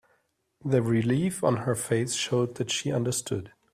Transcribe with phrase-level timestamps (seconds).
[0.65, 3.51] The relief on her face showed that she understood.